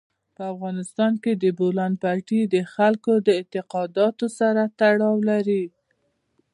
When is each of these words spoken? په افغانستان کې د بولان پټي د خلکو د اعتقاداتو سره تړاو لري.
په 0.35 0.43
افغانستان 0.53 1.13
کې 1.23 1.31
د 1.43 1.45
بولان 1.59 1.93
پټي 2.01 2.41
د 2.53 2.55
خلکو 2.73 3.13
د 3.25 3.27
اعتقاداتو 3.39 4.25
سره 4.39 4.61
تړاو 4.79 5.15
لري. 5.29 5.63